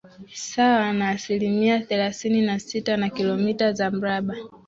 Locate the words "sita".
2.59-2.97